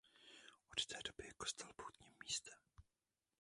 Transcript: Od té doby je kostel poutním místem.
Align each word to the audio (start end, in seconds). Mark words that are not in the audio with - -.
Od 0.71 0.85
té 0.85 0.95
doby 1.05 1.25
je 1.25 1.33
kostel 1.33 1.69
poutním 1.75 2.13
místem. 2.23 2.59